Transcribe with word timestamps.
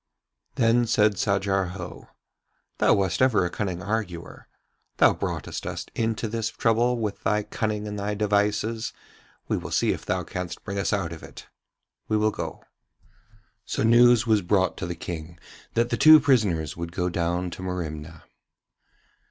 Then 0.55 0.87
said 0.87 1.19
Sajar 1.19 1.73
Ho: 1.73 2.07
'Thou 2.79 2.93
wast 2.95 3.21
ever 3.21 3.45
a 3.45 3.51
cunning 3.51 3.83
arguer. 3.83 4.47
Thou 4.97 5.13
broughtest 5.13 5.67
us 5.67 5.85
into 5.93 6.27
this 6.27 6.49
trouble 6.49 6.97
with 6.97 7.21
thy 7.21 7.43
cunning 7.43 7.87
and 7.87 7.99
thy 7.99 8.15
devices, 8.15 8.93
we 9.47 9.57
will 9.57 9.69
see 9.69 9.91
if 9.91 10.03
thou 10.03 10.23
canst 10.23 10.63
bring 10.63 10.79
us 10.79 10.91
out 10.91 11.13
of 11.13 11.21
it. 11.21 11.45
We 12.07 12.17
will 12.17 12.31
go.' 12.31 12.63
So 13.63 13.83
news 13.83 14.25
was 14.25 14.41
brought 14.41 14.75
to 14.77 14.87
the 14.87 14.95
King 14.95 15.39
that 15.75 15.91
the 15.91 15.97
two 15.97 16.19
prisoners 16.19 16.75
would 16.75 16.93
go 16.93 17.07
down 17.07 17.51
to 17.51 17.61
Merimna. 17.61 18.23